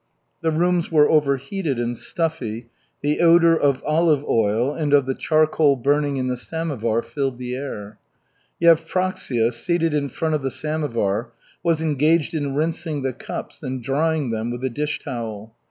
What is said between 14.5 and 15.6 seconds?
a dish towel.